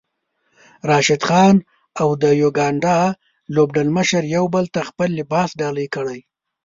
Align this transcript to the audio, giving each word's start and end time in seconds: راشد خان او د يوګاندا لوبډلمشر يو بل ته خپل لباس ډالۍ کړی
راشد 0.89 1.21
خان 1.27 1.55
او 2.01 2.09
د 2.21 2.23
يوګاندا 2.43 2.97
لوبډلمشر 3.55 4.23
يو 4.35 4.45
بل 4.55 4.65
ته 4.73 4.79
خپل 4.89 5.09
لباس 5.19 5.49
ډالۍ 5.59 5.87
کړی 5.95 6.19